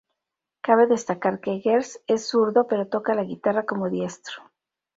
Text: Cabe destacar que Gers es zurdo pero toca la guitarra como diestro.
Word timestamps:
Cabe 0.67 0.87
destacar 0.91 1.39
que 1.41 1.59
Gers 1.61 2.01
es 2.07 2.27
zurdo 2.27 2.65
pero 2.65 2.87
toca 2.87 3.13
la 3.13 3.21
guitarra 3.23 3.67
como 3.67 3.87
diestro. 3.87 4.41